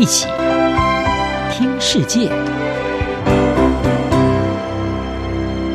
[0.00, 0.26] 一起
[1.52, 2.30] 听世界，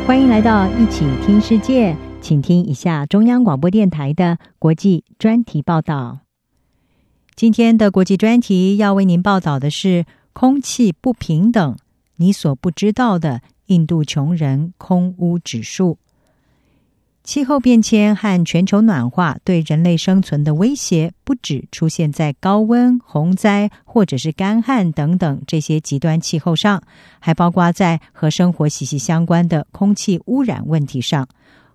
[0.07, 6.21] 欢迎来到一起听世界，请听一下中央广播电台的国际专题报道。
[7.35, 11.77] 今天的国际专题要为您报道的是空气不平等，
[12.15, 15.99] 你所不知道的印度穷人空屋指数。
[17.25, 26.83] 气候变迁和全球暖化对人类生存的威胁，不止出现在高温、洪灾或者是干旱等等这些极端气候上，
[27.19, 31.27] 还包括在和生活息息相关的空气污染问题上。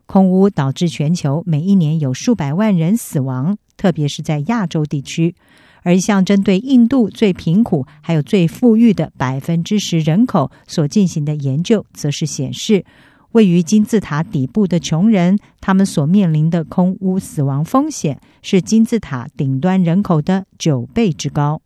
[0.06, 5.34] 空污导致全球每一年有数百万人死亡，特别是在亚洲地区。
[5.82, 12.84] 而一项针对印度最贫苦还有最富裕的百分之十人口所进行的研究，则是显示，
[13.32, 21.62] 位于金字塔底部的穷人，他们所面临的空屋死亡风险是金字塔顶端人口的九倍之高。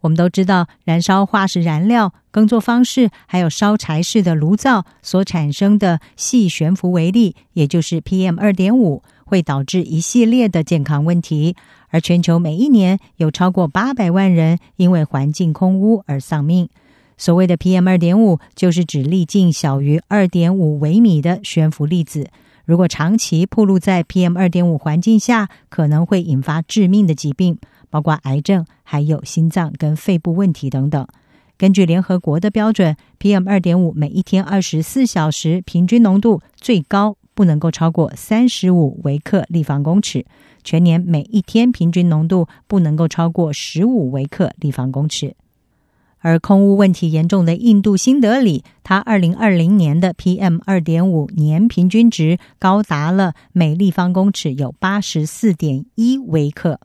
[0.00, 11.54] 我们都知道，燃烧化石燃料、耕作方式，还有烧柴式的炉灶所产生的细悬浮微粒，也就是 PM 二点五，会导致一系列的健康问题。
[11.90, 16.70] 而全球每一年有超过八百万人因为环境空污而丧命。
[17.20, 22.30] 所谓的 PM 二点五，就是指粒径小于二点五微米的悬浮粒子。
[22.64, 27.58] 如果长期暴露在 PM 二点五环境下，可能会引发致命的疾病，
[27.90, 31.06] 包括癌症，还有心脏跟肺部问题等等。
[31.58, 40.24] 根据联合国的标准，PM 二点五每一天二十四小时平均浓度最高不能够超过三十五微克立方公尺，
[40.64, 45.36] 全年每一天平均浓度不能够超过十五微克立方公尺。
[46.20, 56.80] 而空污问题严重的印度新德里，它二零二零年的 PM 二点五年平均值高达了每立方公尺有八十四点一微克。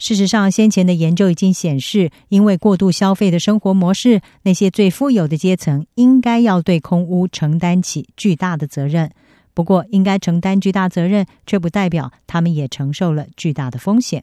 [0.00, 9.10] 事实上，先前的研究已经显示，因为过度消费的生活模式，那些最富有的阶层应该要对空污承担起巨大的责任。
[9.54, 14.22] 不过，应该承担巨大责任，却不代表他们也承受了巨大的风险。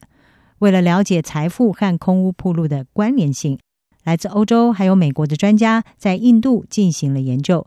[0.60, 3.58] 为了了解财富和空污暴露的关联性。
[4.06, 7.66] 来自欧洲还有美国的专家在印度进行了研究。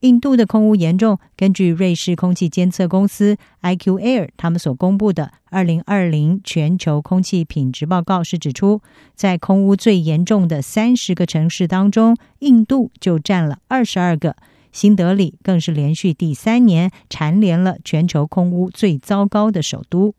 [0.00, 8.80] 印度的空污严重，根据瑞士空气监测公司 IQ Air 他们所公布的二零二零全球空气品质报告是指出，
[9.14, 14.34] 在空污最严重的三十个城市当中，印度就占了二十二个，
[14.72, 20.14] 新德里更是连续第三年蝉联了全球空污最糟糕的首都。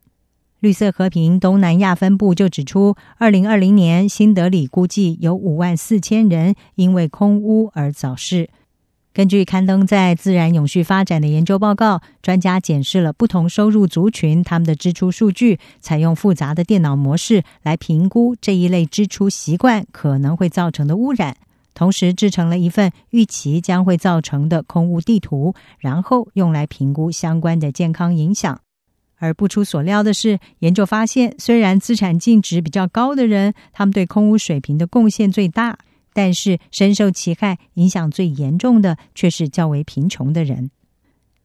[0.60, 8.50] 绿色和平东南亚分部就指出，二零二零年新德里估计有五万四千人因为空污而早逝。
[9.14, 21.36] 根据刊登在《自然永续发展》的研究报告，专家检视了不同收入族群他们的支出数据，采用复杂的电脑模式来评估这一类支出习惯可能会造成的污染，
[21.74, 28.60] 同时制成了一份预期将会造成的空污地图，然后用来评估相关的健康影响。
[29.18, 35.78] 而不出所料的是，研究发现，虽然资产净值比较高的人，他们对空污水平的贡献最大，
[36.14, 40.72] 但是深受其害、影响最严重的却是较为贫穷的人。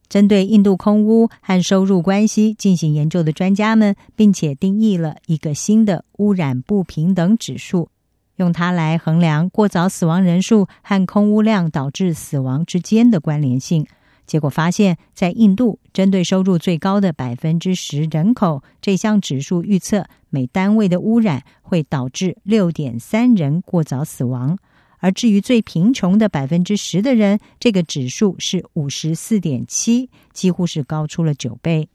[0.08, 7.88] 针对印度空污和收入关系进行研究的专家们，并且定义了一个新的污染不平等指数，
[8.36, 13.86] 用它来衡量过早死亡人数和空污量导致死亡之间的关联性。
[14.26, 24.56] 结果发现，在印度，针对收入最高的百分之十人口，这项指数预测每单位的污染会导致六点三人过早死亡；
[24.98, 31.88] 而至于最贫穷的百分之十的人，这个指数是五十四点七，几乎是高出了九倍。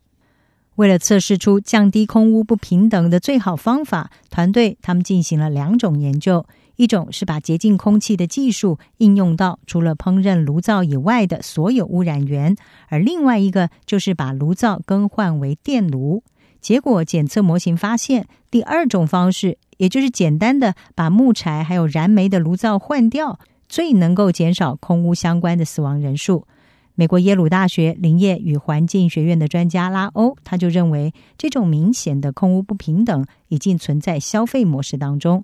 [0.75, 6.45] 为了测试出降低空污不平等的最好方法，团队他们进行了两种研究。
[6.77, 12.55] 一种是把洁净空气的技术应用到除了烹饪炉灶以外的所有污染源，
[12.87, 16.23] 而另外一个就是把炉灶更换为电炉。
[16.61, 26.47] 结果检测模型发现，第二种方式，也就是简单的把木柴还有燃煤的炉灶换掉，最能够减少空污相关的死亡人数。
[26.95, 35.43] 美国耶鲁大学林业与环境学院的专家拉欧，他就认为，这种明显的空污不平等已经存在消费模式当中。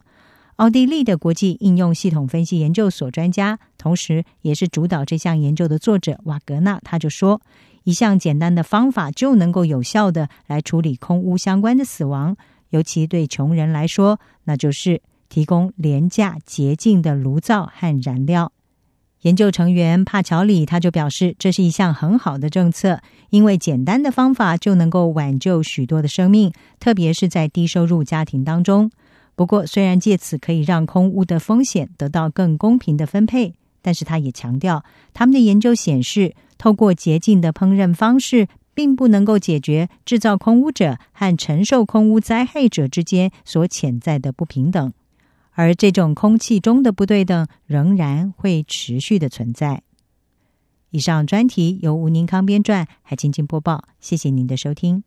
[0.57, 7.41] 奥地利的国际应用系统分析研究所专家，同时也是主导这项研究的作者瓦格纳，他就说
[7.85, 12.37] ：“一项简单的方法就能够有效的来处理空污相关的死亡，
[12.69, 18.51] 尤其对穷人来说，那就是提供廉价洁净的炉灶和燃料。”
[19.23, 28.91] 研究成员帕乔里他就表示，这是一项很好的政策，因为简单的方法就能够挽救许多的生命，特别是在低收入家庭当中。
[29.35, 34.83] 不过，虽然借此可以让空污的风险得到更公平的分配，但是他也强调，
[35.13, 44.93] 他们的研究显示，透过洁净的烹饪方式，并不能够解决制造空污者和承受空污灾害者之间所潜在的不平等，
[45.51, 49.83] 而这种空气中的不对等仍然会持续的存在。
[50.91, 55.03] 以上专题由吴宁康编撰，还静静播报，谢谢您的收听。